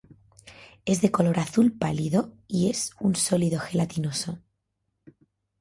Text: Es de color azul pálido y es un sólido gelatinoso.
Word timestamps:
Es 0.83 1.01
de 1.01 1.11
color 1.11 1.37
azul 1.37 1.73
pálido 1.73 2.33
y 2.47 2.71
es 2.71 2.89
un 2.99 3.15
sólido 3.15 3.59
gelatinoso. 3.59 4.39